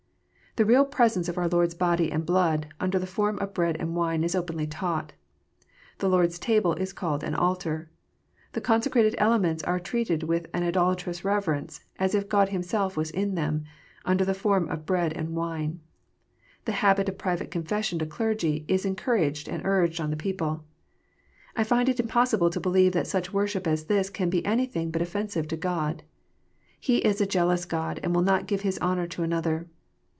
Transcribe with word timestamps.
The 0.57 0.65
real 0.65 0.83
presence 0.83 1.29
of 1.29 1.37
our 1.37 1.47
Lord 1.47 1.67
s 1.67 1.73
body 1.75 2.11
and 2.11 2.25
blood 2.25 2.67
under 2.77 2.99
the 2.99 3.07
form 3.07 3.39
of 3.39 3.53
bread 3.53 3.77
and 3.79 3.95
wine 3.95 4.21
is 4.21 4.35
openly 4.35 4.67
taught. 4.67 5.13
The 5.99 6.09
Lord 6.09 6.25
s 6.25 6.37
Table 6.37 6.73
is 6.73 6.91
called 6.91 7.23
an 7.23 7.33
altar. 7.33 7.89
The 8.51 8.59
con 8.59 8.81
secrated 8.81 9.15
elements 9.17 9.63
are 9.63 9.79
treated 9.79 10.23
with 10.23 10.47
an 10.53 10.63
idolatrous 10.63 11.23
reverence, 11.23 11.85
as 11.97 12.13
if 12.13 12.27
God 12.27 12.49
Himself 12.49 12.97
was 12.97 13.11
in 13.11 13.35
them, 13.35 13.63
under 14.03 14.25
the 14.25 14.33
form 14.33 14.67
of 14.67 14.85
bread 14.85 15.13
and 15.13 15.37
wine. 15.37 15.79
The 16.65 16.73
habit 16.83 17.07
of 17.07 17.17
private 17.17 17.49
confession 17.49 17.97
to 17.99 18.05
clergymen, 18.05 18.65
is 18.67 18.83
encour 18.83 19.17
aged 19.21 19.47
and 19.47 19.61
urged 19.65 20.01
on 20.01 20.09
the 20.09 20.17
people. 20.17 20.65
I 21.55 21.63
find 21.63 21.87
it 21.87 21.97
impossible 21.97 22.49
to 22.49 22.59
believe 22.59 22.91
that 22.91 23.07
such 23.07 23.31
worship 23.31 23.65
as 23.67 23.85
this 23.85 24.09
can 24.09 24.29
be 24.29 24.45
anything 24.45 24.91
but 24.91 25.01
offensive 25.01 25.47
to 25.47 25.55
God. 25.55 26.03
He 26.77 26.97
is 26.97 27.21
a 27.21 27.25
jealous 27.25 27.63
God, 27.63 28.01
and 28.03 28.13
will 28.13 28.21
not 28.21 28.47
give 28.47 28.61
His 28.61 28.77
honour 28.79 29.07
to 29.07 29.23
another. 29.23 29.69